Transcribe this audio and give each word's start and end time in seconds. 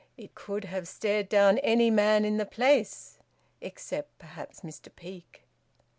It 0.17 0.33
could 0.33 0.63
have 0.65 0.87
stared 0.87 1.29
down 1.29 1.59
any 1.59 1.91
man 1.91 2.25
in 2.25 2.37
the 2.37 2.45
place, 2.47 3.19
except 3.61 4.17
perhaps 4.17 4.61
Mr 4.61 4.87
Peake. 4.95 5.43